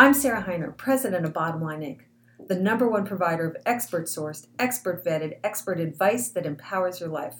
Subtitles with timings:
[0.00, 2.02] I'm Sarah Hiner, president of Bottom Line Inc.,
[2.46, 7.38] the number one provider of expert sourced, expert vetted, expert advice that empowers your life.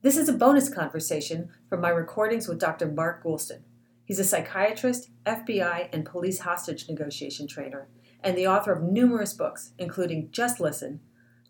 [0.00, 2.90] This is a bonus conversation from my recordings with Dr.
[2.90, 3.60] Mark Goulston.
[4.06, 7.88] He's a psychiatrist, FBI, and police hostage negotiation trainer,
[8.24, 11.00] and the author of numerous books, including Just Listen,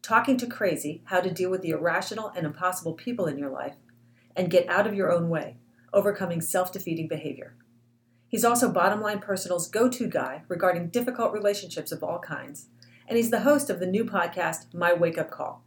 [0.02, 3.76] Talking to Crazy How to Deal with the Irrational and Impossible People in Your Life,
[4.34, 5.58] and Get Out of Your Own Way
[5.92, 7.54] Overcoming Self Defeating Behavior.
[8.28, 12.66] He's also Bottom Line Personal's go to guy regarding difficult relationships of all kinds,
[13.06, 15.62] and he's the host of the new podcast, My Wake Up Call.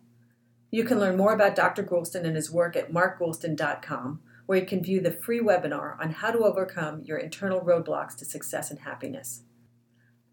[0.69, 1.83] You can learn more about Dr.
[1.83, 6.31] Goulston and his work at markgoulston.com, where you can view the free webinar on how
[6.31, 9.43] to overcome your internal roadblocks to success and happiness.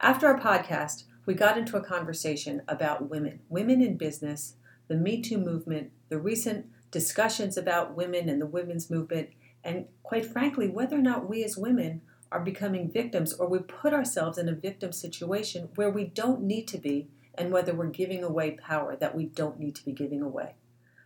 [0.00, 4.54] After our podcast, we got into a conversation about women, women in business,
[4.88, 9.30] the Me Too movement, the recent discussions about women and the women's movement,
[9.64, 12.02] and quite frankly, whether or not we as women
[12.36, 16.68] are becoming victims or we put ourselves in a victim situation where we don't need
[16.68, 20.20] to be and whether we're giving away power that we don't need to be giving
[20.20, 20.52] away.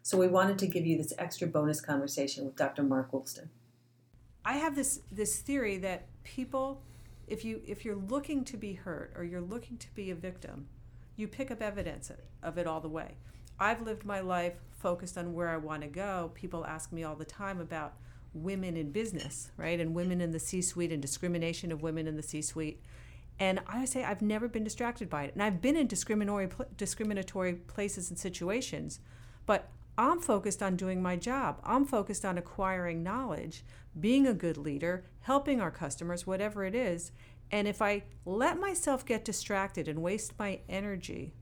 [0.03, 2.83] So we wanted to give you this extra bonus conversation with Dr.
[2.83, 3.47] Mark Goulston.
[4.45, 6.83] I have this this theory that people
[7.29, 10.67] if you if you're looking to be hurt or you're looking to be a victim,
[11.15, 12.11] you pick up evidence
[12.43, 13.15] of it all the way.
[13.61, 16.33] I've lived my life focused on where I want to go.
[16.35, 17.95] People ask me all the time about
[18.33, 19.81] women in business, right?
[19.81, 22.83] And women in the C suite and discrimination of women in the C suite.
[23.39, 25.35] And I say I've never been distracted by it.
[25.35, 29.01] And I've been in discriminatory, discriminatory places and situations,
[29.47, 31.61] but I'm focused on doing my job.
[31.65, 33.65] I'm focused on acquiring knowledge,
[33.99, 37.13] being a good leader, helping our customers, whatever it is.
[37.51, 41.35] And if I let myself get distracted and waste my energy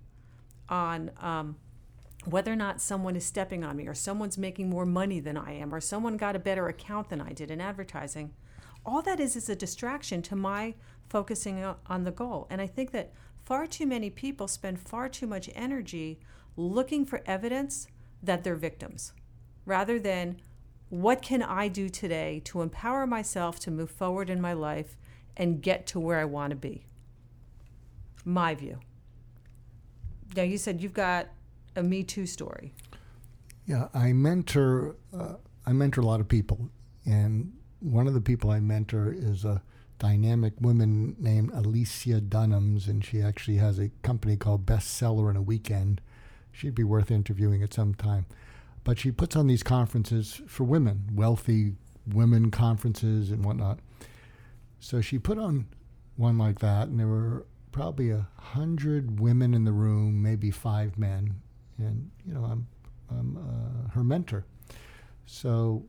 [0.69, 1.56] on um,
[2.25, 5.53] whether or not someone is stepping on me or someone's making more money than I
[5.53, 8.33] am or someone got a better account than I did in advertising,
[8.85, 10.75] all that is is a distraction to my
[11.09, 12.47] focusing on the goal.
[12.51, 13.13] And I think that
[13.45, 16.19] far too many people spend far too much energy
[16.57, 17.87] looking for evidence
[18.23, 19.12] that they're victims
[19.65, 20.41] rather than
[20.91, 24.97] what can I do today to empower myself to move forward in my life
[25.37, 26.87] and get to where I want to be?
[28.25, 28.81] My view.
[30.34, 31.28] Now, you said you've got
[31.78, 32.75] a Me Too story.
[33.66, 34.97] Yeah, I mentor.
[35.16, 35.34] Uh,
[35.66, 36.71] I mentor a lot of people,
[37.06, 39.62] and one of the people I mentor is a
[39.99, 45.43] dynamic woman named Alicia Dunams, and she actually has a company called Bestseller in a
[45.43, 46.00] Weekend.
[46.53, 48.27] She'd be worth interviewing at some time.
[48.84, 51.75] But she puts on these conferences for women, wealthy
[52.06, 53.81] women conferences and whatnot.
[54.81, 55.66] So she put on
[56.16, 60.97] one like that, and there were probably a hundred women in the room, maybe five
[60.99, 61.43] men,
[61.78, 62.66] and you know I'm
[63.11, 64.44] I'm uh, her mentor.
[65.27, 65.84] So,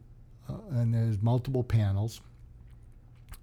[0.50, 2.22] uh, and there's multiple panels.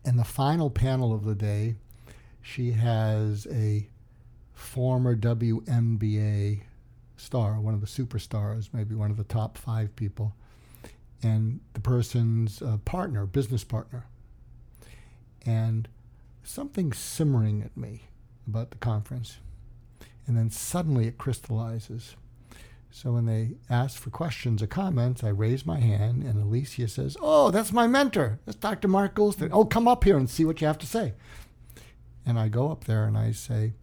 [0.04, 1.76] And the final panel of the day,
[2.40, 3.88] she has a
[4.52, 6.62] former WNBA
[7.16, 10.34] star, one of the superstars, maybe one of the top five people,
[11.22, 14.06] and the person's uh, partner, business partner.
[15.44, 15.88] And
[16.44, 18.02] something simmering at me
[18.46, 19.38] about the conference.
[20.26, 22.16] And then suddenly it crystallizes.
[22.96, 27.14] So when they ask for questions or comments, I raise my hand, and Alicia says,
[27.20, 28.40] "Oh, that's my mentor.
[28.46, 28.88] That's Dr.
[28.88, 29.50] Mark Goulston.
[29.52, 31.12] Oh, come up here and see what you have to say."
[32.24, 33.74] And I go up there and I say,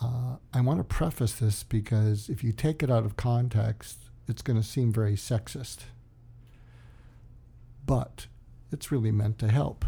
[0.00, 4.40] uh, "I want to preface this because if you take it out of context, it's
[4.40, 5.86] going to seem very sexist.
[7.86, 8.28] But
[8.70, 9.84] it's really meant to help."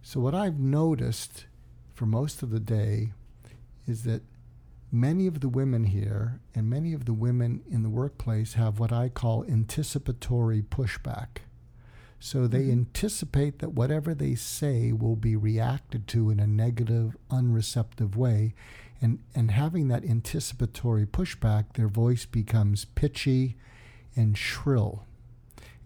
[0.00, 1.44] So what I've noticed
[1.92, 3.12] for most of the day
[3.86, 4.22] is that
[4.94, 8.92] many of the women here and many of the women in the workplace have what
[8.92, 11.38] I call anticipatory pushback.
[12.20, 12.72] So they mm-hmm.
[12.72, 18.54] anticipate that whatever they say will be reacted to in a negative, unreceptive way.
[19.02, 23.56] And, and having that anticipatory pushback, their voice becomes pitchy
[24.14, 25.04] and shrill.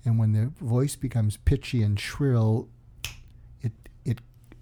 [0.05, 2.69] And when their voice becomes pitchy and shrill,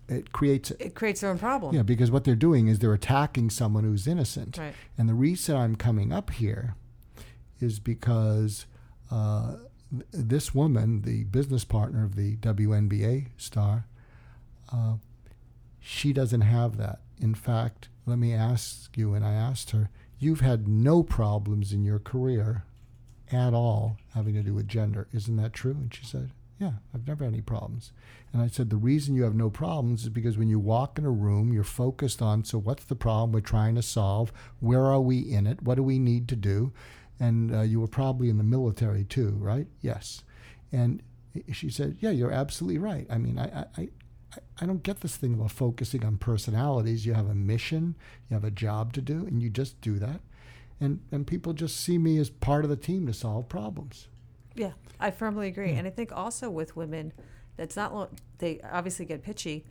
[0.08, 1.74] it creates it creates their own problem.
[1.74, 4.58] Yeah, because what they're doing is they're attacking someone who's innocent.
[4.58, 4.74] Right.
[4.96, 6.76] And the reason I'm coming up here
[7.60, 8.66] is because
[9.10, 9.56] uh,
[10.12, 13.86] this woman, the business partner of the WNBA star,
[14.72, 14.94] uh,
[15.80, 17.00] she doesn't have that.
[17.20, 19.88] In fact, let me ask you, and I asked her,
[20.18, 22.64] you've had no problems in your career
[23.32, 25.08] at all having to do with gender.
[25.12, 25.72] Isn't that true?
[25.72, 27.92] And she said, yeah, I've never had any problems.
[28.32, 31.04] And I said, the reason you have no problems is because when you walk in
[31.04, 34.32] a room, you're focused on, so what's the problem we're trying to solve?
[34.60, 35.62] Where are we in it?
[35.62, 36.72] What do we need to do?
[37.20, 39.66] And uh, you were probably in the military too, right?
[39.80, 40.22] Yes.
[40.72, 41.02] And
[41.52, 43.06] she said, yeah, you're absolutely right.
[43.10, 43.88] I mean, I, I,
[44.60, 47.04] I, don't get this thing about focusing on personalities.
[47.04, 47.96] You have a mission,
[48.28, 50.20] you have a job to do, and you just do that.
[50.80, 54.08] And, and people just see me as part of the team to solve problems.
[54.56, 55.72] Yeah, I firmly agree.
[55.72, 57.12] And I think also with women,
[57.56, 59.64] that's not, lo- they obviously get pitchy.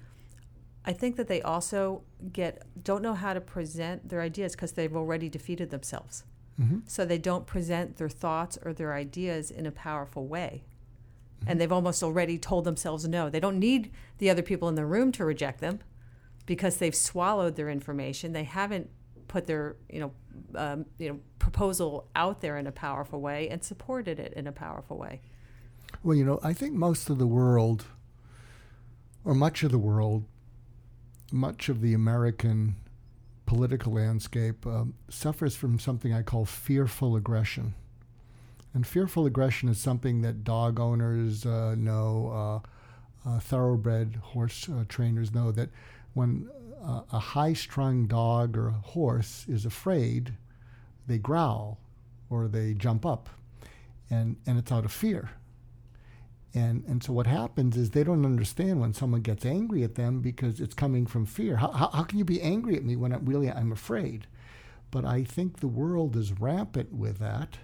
[0.85, 4.95] I think that they also get, don't know how to present their ideas because they've
[4.95, 6.23] already defeated themselves.
[6.61, 6.79] Mm-hmm.
[6.85, 10.63] So they don't present their thoughts or their ideas in a powerful way.
[11.47, 13.29] And they've almost already told themselves no.
[13.29, 15.79] They don't need the other people in the room to reject them
[16.45, 18.31] because they've swallowed their information.
[18.31, 18.89] They haven't
[19.27, 20.11] put their, you know,
[20.55, 24.51] um, you know, proposal out there in a powerful way and supported it in a
[24.51, 25.21] powerful way.
[26.03, 27.85] Well, you know, I think most of the world,
[29.23, 30.25] or much of the world,
[31.31, 32.75] much of the American
[33.45, 37.75] political landscape um, suffers from something I call fearful aggression.
[38.73, 42.61] And fearful aggression is something that dog owners uh, know,
[43.25, 45.69] uh, uh, thoroughbred horse uh, trainers know that
[46.13, 46.49] when
[47.11, 50.33] a high strung dog or a horse is afraid,
[51.07, 51.79] they growl
[52.29, 53.29] or they jump up.
[54.09, 55.31] And, and it's out of fear.
[56.53, 60.21] And, and so what happens is they don't understand when someone gets angry at them
[60.21, 61.57] because it's coming from fear.
[61.57, 64.27] How, how, how can you be angry at me when I'm really I'm afraid?
[64.91, 67.57] But I think the world is rampant with that.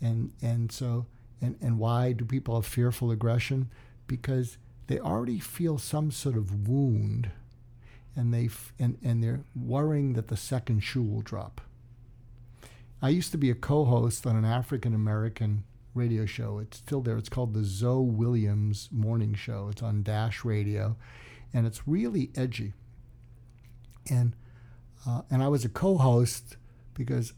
[0.00, 1.06] And, and so
[1.40, 3.70] and, and why do people have fearful aggression?
[4.06, 7.30] Because they already feel some sort of wound
[8.16, 11.60] and, they f- and, and they're worrying that the second shoe will drop.
[13.02, 15.64] I used to be a co host on an African American
[15.94, 16.58] radio show.
[16.58, 17.16] It's still there.
[17.16, 19.68] It's called the Zoe Williams Morning Show.
[19.70, 20.96] It's on Dash Radio,
[21.52, 22.72] and it's really edgy.
[24.10, 24.34] And
[25.06, 26.56] uh, and I was a co-host
[26.94, 27.32] because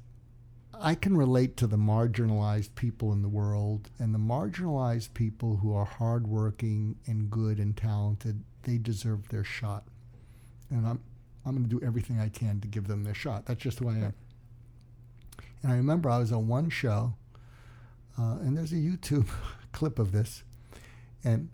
[0.80, 5.74] I can relate to the marginalized people in the world, and the marginalized people who
[5.74, 8.44] are hardworking and good and talented.
[8.62, 9.84] They deserve their shot,
[10.70, 11.00] and I'm
[11.46, 13.46] I'm going to do everything I can to give them their shot.
[13.46, 14.14] That's just who I am.
[15.62, 17.14] And I remember I was on one show
[18.18, 19.28] uh, and there's a YouTube
[19.72, 20.42] clip of this.
[21.24, 21.48] And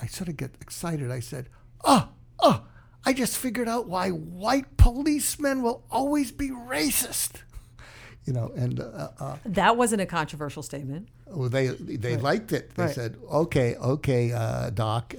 [0.00, 1.10] I sort of get excited.
[1.10, 1.48] I said,
[1.84, 2.64] Oh, oh,
[3.04, 7.32] I just figured out why white policemen will always be racist.
[8.24, 11.08] You know, and uh, uh, That wasn't a controversial statement.
[11.26, 12.22] well, they they Right.
[12.22, 12.72] liked it.
[12.76, 12.94] They Right.
[12.94, 15.12] said, "Okay, okay, uh, Doc.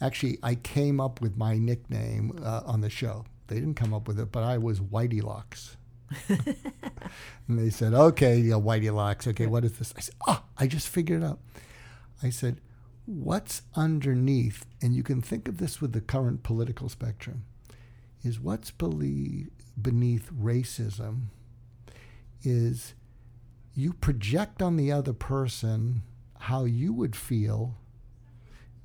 [0.00, 3.24] Actually, I came up with my nickname uh, on the show.
[3.48, 5.76] They didn't come up with it, but I was Whitey Locks."
[6.28, 9.26] and they said, "Okay, yeah, Whitey Locks.
[9.26, 11.40] Okay, what is this?" I said, "Oh, I just figured it out."
[12.22, 12.60] I said,
[13.06, 17.44] "What's underneath?" And you can think of this with the current political spectrum.
[18.22, 19.48] Is what's belie-
[19.80, 21.28] beneath racism
[22.42, 22.94] is
[23.74, 26.02] you project on the other person
[26.38, 27.76] how you would feel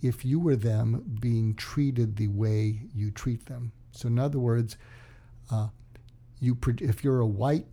[0.05, 3.71] if you were them being treated the way you treat them.
[3.91, 4.77] So, in other words,
[5.51, 5.69] uh,
[6.39, 7.67] you if you're a white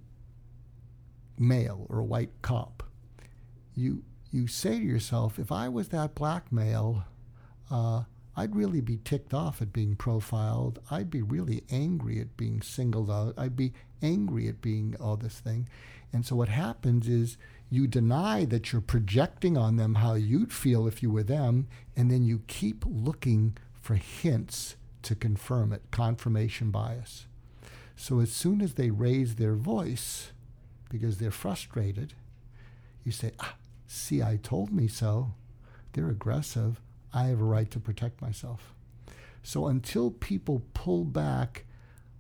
[1.38, 2.82] male or a white cop,
[3.75, 7.05] you you say to yourself, if I was that black male,
[7.70, 8.05] uh,
[8.37, 10.81] I'd really be ticked off at being profiled.
[10.90, 13.34] I'd be really angry at being singled out.
[13.37, 15.69] I'd be angry at being all this thing.
[16.12, 17.37] And so what happens is
[17.70, 22.11] you deny that you're projecting on them how you'd feel if you were them, and
[22.11, 27.26] then you keep looking for hints to confirm it, confirmation bias.
[27.97, 30.33] So as soon as they raise their voice
[30.90, 32.14] because they're frustrated,
[33.04, 33.54] you say, ah,
[33.87, 35.35] see, I told me so.
[35.92, 36.80] They're aggressive.
[37.12, 38.75] I have a right to protect myself.
[39.42, 41.64] So until people pull back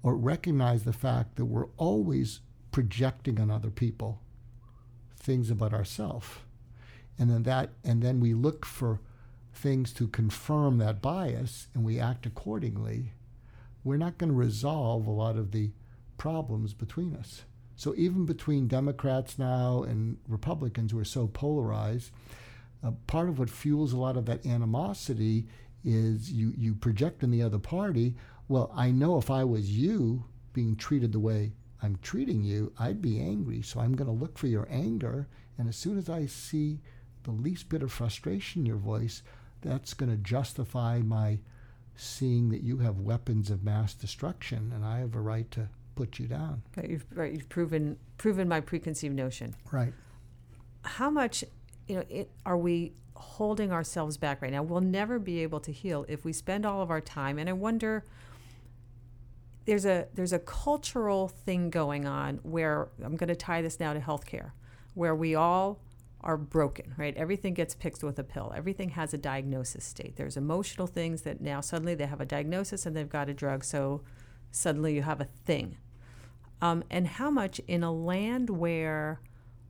[0.02, 2.40] or recognize the fact that we're always
[2.72, 4.20] projecting on other people
[5.16, 6.26] things about ourselves,
[7.18, 9.00] and then that, and then we look for
[9.54, 13.12] things to confirm that bias and we act accordingly,
[13.84, 15.70] we're not going to resolve a lot of the
[16.18, 17.42] problems between us.
[17.76, 22.10] So even between Democrats now and Republicans who are so polarized,
[22.84, 25.46] uh, part of what fuels a lot of that animosity
[25.84, 28.14] is you, you project in the other party,
[28.48, 33.02] well, I know if I was you being treated the way I'm treating you, I'd
[33.02, 33.62] be angry.
[33.62, 35.26] So I'm going to look for your anger.
[35.58, 36.80] And as soon as I see
[37.24, 39.22] the least bit of frustration in your voice,
[39.60, 41.38] that's going to justify my
[41.94, 46.18] seeing that you have weapons of mass destruction and I have a right to put
[46.18, 46.62] you down.
[46.76, 49.54] Right, you've, right, you've proven proven my preconceived notion.
[49.70, 49.92] Right.
[50.84, 51.44] How much,
[51.92, 54.62] you know, it, are we holding ourselves back right now?
[54.62, 57.38] We'll never be able to heal if we spend all of our time.
[57.38, 58.02] And I wonder,
[59.66, 63.92] there's a there's a cultural thing going on where I'm going to tie this now
[63.92, 64.52] to healthcare,
[64.94, 65.80] where we all
[66.22, 67.14] are broken, right?
[67.14, 68.54] Everything gets fixed with a pill.
[68.56, 70.16] Everything has a diagnosis state.
[70.16, 73.64] There's emotional things that now suddenly they have a diagnosis and they've got a drug,
[73.64, 74.00] so
[74.50, 75.76] suddenly you have a thing.
[76.62, 79.20] Um, and how much in a land where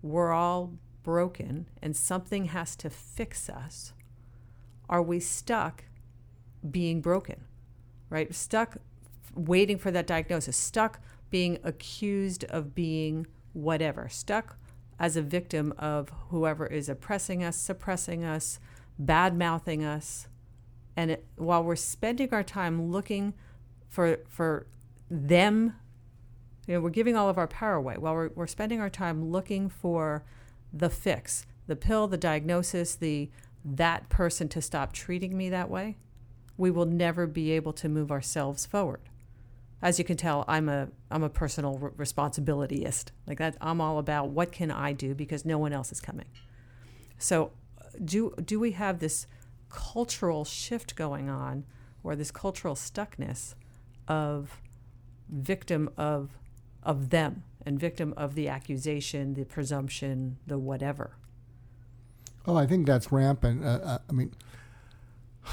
[0.03, 3.93] we're all broken and something has to fix us,
[4.89, 5.85] are we stuck
[6.71, 7.45] being broken,
[8.11, 8.35] right?
[8.35, 8.77] Stuck
[9.35, 14.57] waiting for that diagnosis, stuck being accused of being whatever, stuck
[14.99, 18.61] as a victim of whoever is oppressing us, suppressing us,
[18.99, 20.29] bad mouthing us.
[20.97, 23.35] And it, while we're spending our time looking
[23.89, 24.67] for, for
[25.11, 25.75] them,
[26.67, 27.97] you know, we're giving all of our power away.
[27.99, 30.25] While we're, we're spending our time looking for
[30.73, 33.31] the fix, the pill, the diagnosis, the
[33.65, 35.97] that person to stop treating me that way,
[36.57, 39.01] we will never be able to move ourselves forward
[39.83, 43.07] as you can tell, I'm a I'm a personal responsibilityist.
[43.27, 46.27] Like that, I'm all about what can I do because no one else is coming.
[47.19, 47.51] So,
[48.03, 49.27] do do we have this
[49.69, 51.65] cultural shift going on,
[52.05, 53.55] or this cultural stuckness
[54.07, 54.61] of
[55.29, 56.39] victim of
[56.83, 61.17] of them and victim of the accusation, the presumption, the whatever?
[62.47, 63.65] Oh, I think that's rampant.
[63.65, 64.35] Uh, uh I mean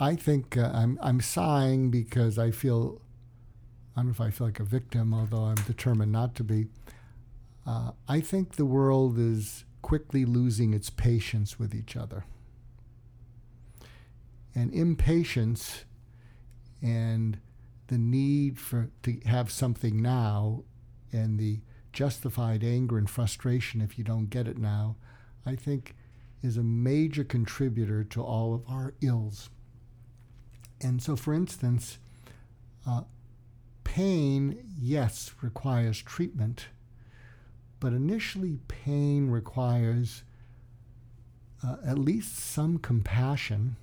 [0.00, 3.00] I think uh, I'm I'm sighing because I feel
[3.96, 6.68] I don't know if I feel like a victim, although I'm determined not to be.
[7.66, 12.24] Uh, I think the world is quickly losing its patience with each other,
[14.54, 15.84] and impatience
[16.82, 17.38] and
[17.90, 20.62] the need for to have something now,
[21.12, 21.58] and the
[21.92, 24.94] justified anger and frustration if you don't get it now,
[25.44, 25.96] I think
[26.40, 29.50] is a major contributor to all of our ills.
[30.80, 31.98] And so, for instance,
[32.88, 33.02] uh,
[33.82, 36.68] pain, yes, requires treatment,
[37.80, 40.22] but initially, pain requires
[41.66, 43.74] uh, at least some compassion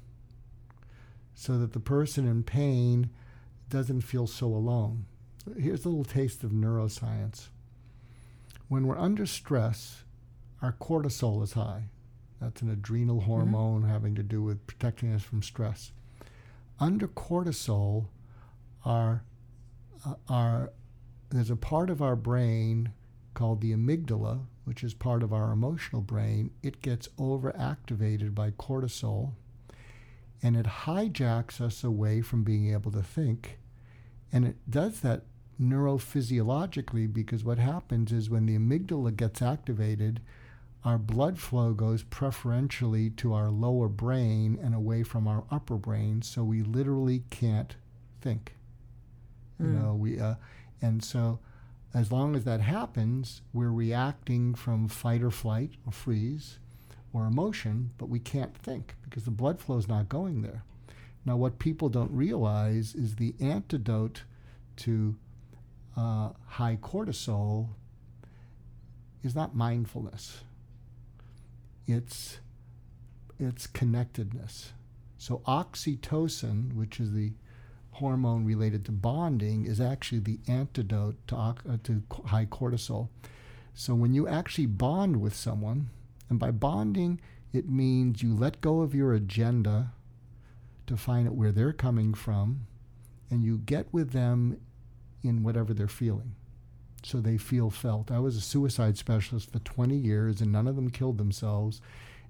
[1.33, 3.09] so that the person in pain
[3.69, 5.05] doesn't feel so alone.
[5.57, 7.47] Here's a little taste of neuroscience.
[8.67, 10.03] When we're under stress,
[10.61, 11.83] our cortisol is high.
[12.41, 13.25] That's an adrenal mm-hmm.
[13.25, 13.91] hormone mm-hmm.
[13.91, 15.91] having to do with protecting us from stress
[16.79, 18.07] under cortisol
[18.85, 19.23] are,
[20.05, 20.71] uh, are
[21.29, 22.91] there's a part of our brain
[23.33, 26.51] called the amygdala, which is part of our emotional brain.
[26.63, 29.33] It gets overactivated by cortisol
[30.41, 33.59] and it hijacks us away from being able to think.
[34.31, 35.23] And it does that
[35.61, 40.21] neurophysiologically because what happens is when the amygdala gets activated,
[40.83, 46.21] our blood flow goes preferentially to our lower brain and away from our upper brain,
[46.21, 47.75] so we literally can't
[48.21, 48.53] think.
[49.61, 49.65] Mm.
[49.65, 49.83] You hmm.
[49.83, 50.35] know, we uh,
[50.81, 51.39] and so
[51.93, 56.59] as long as that happens, we're reacting from fight or flight or freeze
[57.13, 60.63] or emotion, but we can't think because the blood flow is not going there.
[61.25, 64.23] Now, what people don't realize is the antidote
[64.77, 65.15] to
[65.95, 67.69] uh, high cortisol
[69.23, 70.41] is not mindfulness
[71.87, 72.39] its
[73.39, 74.73] its connectedness.
[75.17, 77.33] So oxytocin, which is the
[77.91, 83.09] hormone related to bonding, is actually the antidote to, uh, to high cortisol.
[83.75, 85.89] So when you actually bond with someone,
[86.29, 87.19] and by bonding,
[87.53, 89.93] it means you let go of your agenda
[90.85, 92.67] to find out where they're coming from,
[93.29, 94.59] and you get with them
[95.23, 96.35] in whatever they're feeling
[97.03, 98.11] so they feel felt.
[98.11, 101.81] I was a suicide specialist for 20 years, and none of them killed themselves.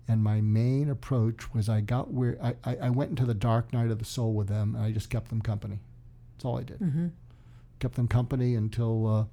[0.07, 3.73] And my main approach was I got where I, I, I went into the dark
[3.73, 5.79] night of the soul with them, and I just kept them company.
[6.35, 6.79] That's all I did.
[6.79, 7.07] Mm-hmm.
[7.79, 9.25] Kept them company until, uh,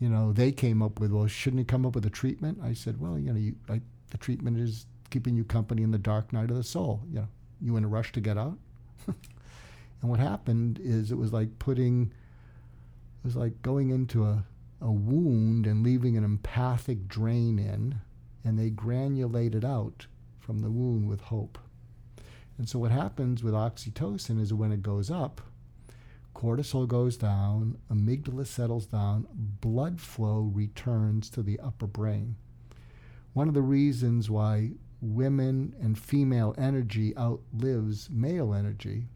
[0.00, 2.58] you know, they came up with, well, shouldn't you come up with a treatment?
[2.62, 5.98] I said, well, you know, you, I, the treatment is keeping you company in the
[5.98, 7.02] dark night of the soul.
[7.08, 7.28] You know,
[7.60, 8.58] you in a rush to get out?
[9.06, 12.12] and what happened is it was like putting,
[13.22, 14.44] it was like going into a
[14.80, 18.00] a wound and leaving an empathic drain in,
[18.44, 20.06] and they granulate it out
[20.38, 21.58] from the wound with hope.
[22.56, 25.40] And so, what happens with oxytocin is when it goes up,
[26.34, 32.36] cortisol goes down, amygdala settles down, blood flow returns to the upper brain.
[33.38, 39.06] One of the reasons why women and female energy outlives male energy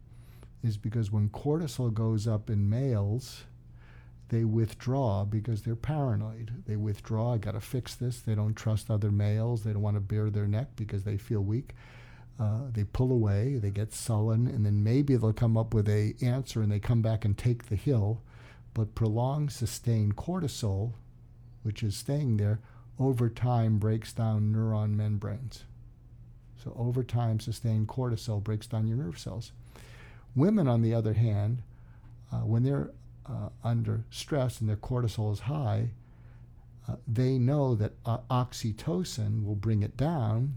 [0.63, 3.43] is because when cortisol goes up in males,
[4.29, 6.63] they withdraw because they're paranoid.
[6.65, 8.21] They withdraw, I got to fix this.
[8.21, 9.65] They don't trust other males.
[9.65, 11.75] They don't want to bare their neck because they feel weak.
[12.39, 16.15] Uh, they pull away, they get sullen, and then maybe they'll come up with a
[16.21, 18.21] answer and they come back and take the hill.
[18.73, 20.93] But prolonged sustained cortisol,
[21.63, 22.61] which is staying there,
[22.99, 25.65] over time breaks down neuron membranes.
[26.63, 29.51] So, over time, sustained cortisol breaks down your nerve cells.
[30.35, 31.61] Women, on the other hand,
[32.31, 32.91] uh, when they're
[33.25, 35.89] uh, under stress and their cortisol is high,
[36.87, 40.55] uh, they know that uh, oxytocin will bring it down.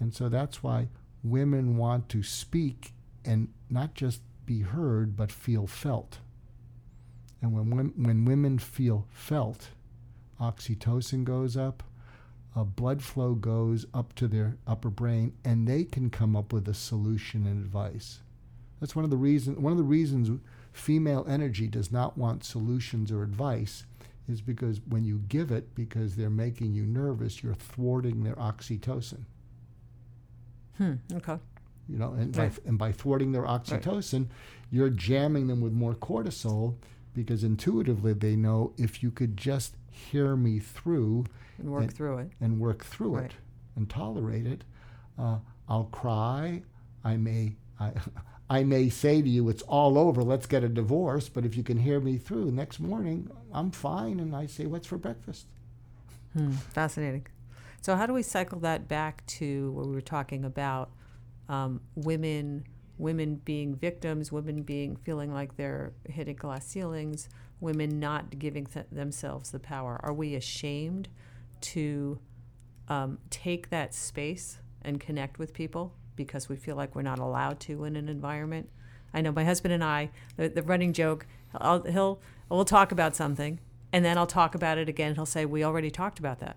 [0.00, 0.88] And so that's why
[1.22, 2.92] women want to speak
[3.24, 6.18] and not just be heard, but feel felt.
[7.42, 9.70] And when, when women feel felt,
[10.40, 11.82] oxytocin goes up,
[12.56, 16.66] uh, blood flow goes up to their upper brain, and they can come up with
[16.68, 18.20] a solution and advice.
[18.80, 19.58] That's one of the reasons.
[19.58, 20.30] One of the reasons
[20.72, 23.84] female energy does not want solutions or advice
[24.28, 29.22] is because when you give it, because they're making you nervous, you're thwarting their oxytocin.
[30.76, 30.94] Hmm.
[31.14, 31.38] Okay.
[31.88, 32.54] You know, and, Right.
[32.54, 34.26] by, and by thwarting their oxytocin,
[34.70, 36.74] you're jamming them with more cortisol
[37.14, 41.24] because intuitively they know if you could just hear me through
[41.58, 42.30] And work And- through it.
[42.40, 43.24] and work through Right.
[43.30, 43.36] it
[43.76, 44.64] and tolerate it,
[45.18, 46.62] uh, I'll cry.
[47.04, 47.92] I may, I,
[48.50, 50.22] I may say to you, "It's all over.
[50.22, 54.20] Let's get a divorce." But if you can hear me through, next morning I'm fine,
[54.20, 55.46] and I say, "What's for breakfast?"
[56.32, 56.52] Hmm.
[56.52, 57.26] Fascinating.
[57.82, 60.90] So, how do we cycle that back to what we were talking about?
[61.48, 62.64] Um, women,
[62.98, 67.28] women being victims, women being feeling like they're hitting glass ceilings,
[67.60, 70.00] women not giving th- themselves the power.
[70.02, 71.08] Are we ashamed
[71.60, 72.18] to
[72.88, 77.60] um, take that space and connect with people because we feel like we're not allowed
[77.60, 78.68] to in an environment?
[79.14, 83.16] I know my husband and I, the, the running joke, I'll, he'll we'll talk about
[83.16, 83.58] something,
[83.92, 85.14] and then I'll talk about it again.
[85.14, 86.56] He'll say, "We already talked about that."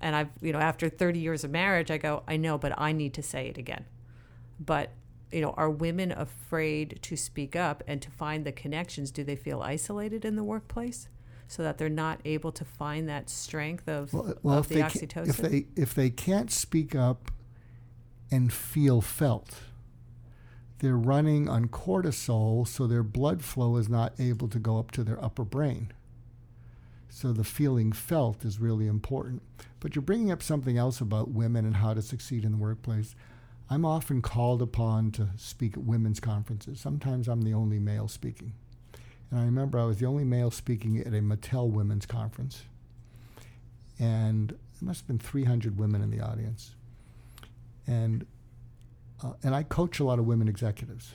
[0.00, 2.92] And I've, you know, after 30 years of marriage, I go, I know, but I
[2.92, 3.86] need to say it again.
[4.60, 4.90] But,
[5.32, 9.10] you know, are women afraid to speak up and to find the connections?
[9.10, 11.08] Do they feel isolated in the workplace
[11.48, 15.28] so that they're not able to find that strength of, Well, well of the oxytocin?
[15.28, 17.30] if they if they can't speak up
[18.30, 19.56] and feel felt,
[20.78, 25.04] they're running on cortisol, so their blood flow is not able to go up to
[25.04, 25.92] their upper brain.
[27.08, 29.42] So the feeling felt is really important.
[29.80, 33.14] But you're bringing up something else about women and how to succeed in the workplace.
[33.68, 36.80] I'm often called upon to speak at women's conferences.
[36.80, 38.52] Sometimes I'm the only male speaking.
[39.30, 42.62] And I remember I was the only male speaking at a Mattel women's conference.
[43.98, 46.74] And there must have been 300 women in the audience.
[47.88, 48.24] And,
[49.24, 51.14] uh, and I coach a lot of women executives.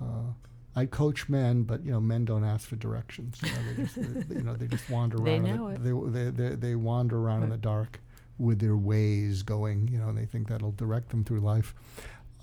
[0.00, 0.32] Uh,
[0.76, 3.38] I coach men, but you know, men don't ask for directions.
[3.42, 3.94] You know, they just,
[4.28, 5.24] they, you know, they just wander around.
[5.24, 8.00] They know the, They, they, they, they wander around in the dark
[8.38, 9.88] with their ways going.
[9.88, 11.74] You know, and they think that'll direct them through life.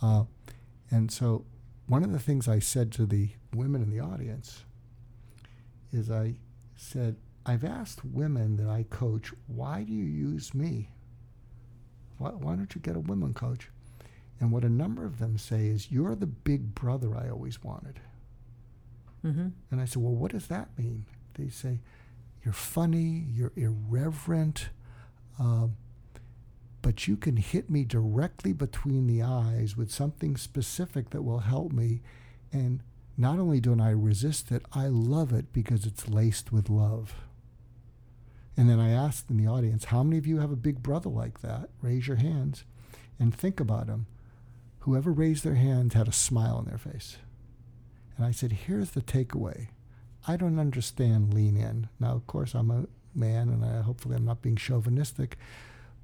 [0.01, 0.23] Uh,
[0.91, 1.45] and so,
[1.87, 4.63] one of the things I said to the women in the audience
[5.91, 6.35] is I
[6.75, 10.89] said, I've asked women that I coach, why do you use me?
[12.17, 13.69] Why, why don't you get a women coach?
[14.39, 17.99] And what a number of them say is, You're the big brother I always wanted.
[19.25, 19.47] mm-hmm.
[19.71, 21.05] And I said, Well, what does that mean?
[21.35, 21.79] They say,
[22.43, 24.69] You're funny, you're irreverent,
[25.39, 25.75] um,
[26.85, 31.71] but you can hit me directly between the eyes with something specific that will help
[31.71, 31.99] me.
[32.53, 32.83] And
[33.17, 37.15] not only don't I resist it, I love it because it's laced with love.
[38.55, 41.09] And then I asked in the audience, How many of you have a big brother
[41.09, 41.71] like that?
[41.81, 42.65] Raise your hands
[43.19, 44.05] and think about him.
[44.81, 47.17] Whoever raised their hands had a smile on their face.
[48.15, 49.69] And I said, here's the takeaway.
[50.27, 51.89] I don't understand lean in.
[51.99, 55.39] Now, of course, I'm a man, and I, hopefully I'm not being chauvinistic,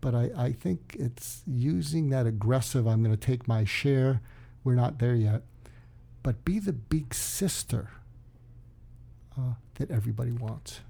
[0.01, 4.21] but I, I think it's using that aggressive, I'm going to take my share.
[4.63, 5.43] We're not there yet.
[6.23, 7.89] But be the big sister
[9.37, 10.81] uh, that everybody wants.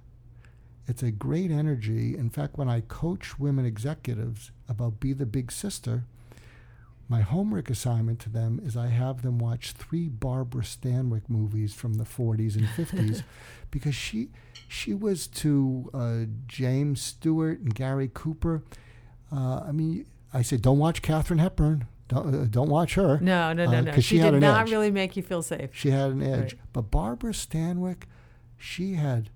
[0.87, 2.17] It's a great energy.
[2.17, 6.05] In fact, when I coach women executives about be the big sister,
[7.07, 11.95] my homework assignment to them is I have them watch three Barbara Stanwyck movies from
[11.95, 13.23] the 40s and 50s
[13.71, 14.29] because she
[14.69, 18.63] she was to uh, James Stewart and Gary Cooper.
[19.31, 21.87] Uh, I mean, I said, don't watch Katharine Hepburn.
[22.07, 23.19] Don't, uh, don't watch her.
[23.21, 23.91] No, no, no, Uh, no.
[23.93, 24.71] She, she did not edge.
[24.71, 25.69] really make you feel safe.
[25.73, 26.53] She had an edge.
[26.53, 26.61] Right.
[26.73, 28.03] But Barbara Stanwyck,
[28.57, 29.29] she had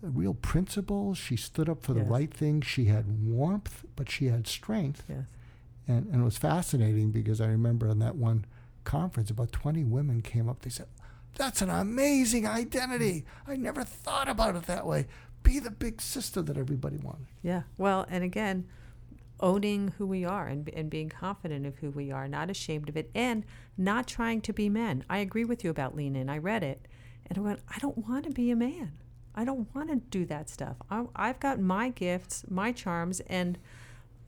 [0.00, 1.18] real principles.
[1.18, 2.08] She stood up for the Yes.
[2.08, 2.60] right thing.
[2.62, 5.04] She had warmth, but she had strength.
[5.08, 5.26] Yes.
[5.88, 8.46] And, and it was fascinating because I remember in that one
[8.84, 10.62] conference, about 20 women came up.
[10.62, 10.86] They said,
[11.36, 13.24] That's an amazing identity.
[13.46, 15.06] I never thought about it that way.
[15.42, 17.26] Be the big sister that everybody wanted.
[17.42, 17.62] Yeah.
[17.78, 18.66] Well, and again,
[19.40, 22.96] owning who we are and, and being confident of who we are, not ashamed of
[22.96, 23.44] it, and
[23.76, 25.04] not trying to be men.
[25.10, 26.28] I agree with you about lean in.
[26.28, 26.86] I read it
[27.26, 28.92] and I went, I don't want to be a man.
[29.34, 30.76] I don't want to do that stuff.
[30.90, 33.58] I, I've got my gifts, my charms, and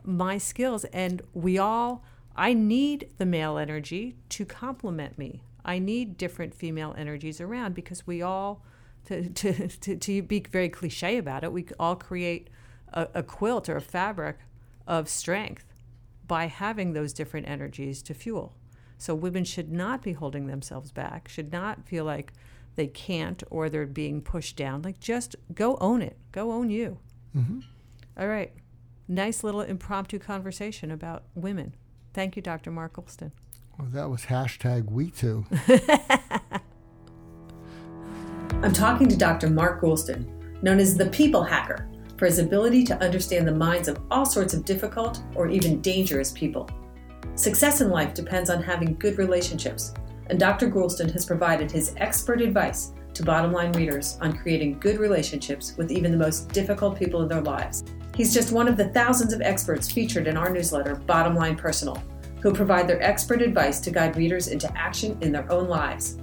[0.05, 2.05] my skills, and we all,
[2.37, 5.43] I need the male energy to complement me.
[5.65, 8.63] I need different female energies around because we all,
[9.07, 12.49] to, to, to, to be very cliche about it, we all create
[12.93, 14.39] a, a quilt or a fabric
[14.89, 15.67] of strength
[16.27, 18.57] by having those different energies to fuel.
[18.97, 22.33] So women should not be holding themselves back, should not feel like
[22.75, 24.83] they can't or they're being pushed down.
[24.83, 26.99] Like just go own it, go own you.
[27.37, 27.61] Mm-hmm.
[28.19, 28.53] All right.
[29.07, 31.75] Nice little impromptu conversation about women.
[32.13, 32.71] Thank you, Dr.
[32.71, 33.31] Mark Goulston.
[33.79, 35.47] Well, that was hashtag we too.
[38.63, 39.49] I'm talking to Dr.
[39.49, 40.27] Mark Goulston,
[40.63, 44.53] known as the People Hacker, for his ability to understand the minds of all sorts
[44.53, 46.69] of difficult or even dangerous people.
[47.37, 49.95] Success in life depends on having good relationships,
[50.27, 50.69] and Dr.
[50.69, 55.93] Goulston has provided his expert advice to bottom line readers on creating good relationships with
[55.93, 57.85] even the most difficult people in their lives.
[58.15, 62.03] He's just one of the thousands of experts featured in our newsletter, Bottom Line Personal,
[62.43, 66.19] who provide their expert advice to guide readers into action in their own lives.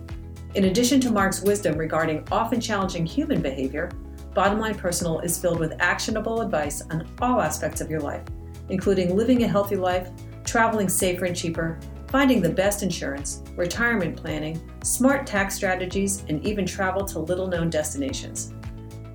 [0.55, 3.89] In addition to Mark's wisdom regarding often challenging human behavior,
[4.35, 8.25] Bottom Line Personal is filled with actionable advice on all aspects of your life,
[8.67, 10.09] including living a healthy life,
[10.43, 16.65] traveling safer and cheaper, finding the best insurance, retirement planning, smart tax strategies, and even
[16.65, 18.53] travel to little known destinations.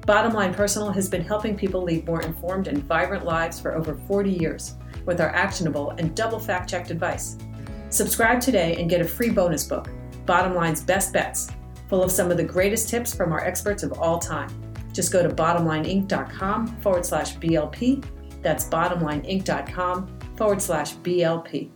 [0.06, 3.96] Bottom Line Personal has been helping people lead more informed and vibrant lives for over
[4.08, 7.36] 40 years with our actionable and double fact checked advice.
[7.90, 9.90] Subscribe today and get a free bonus book,
[10.24, 11.50] Bottom Line's Best Bets,
[11.90, 14.69] full of some of the greatest tips from our experts of all time.
[14.92, 18.04] Just go to bottomlineinc.com forward slash BLP.
[18.42, 21.70] That's bottomlineinc.com forward slash BLP.